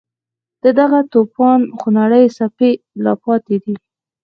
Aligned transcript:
د 0.63 0.65
دغه 0.79 0.99
توپان 1.11 1.61
خونړۍ 1.79 2.25
څپې 2.37 2.71
لا 3.03 3.13
پاتې 3.23 3.55
دي. 3.63 3.75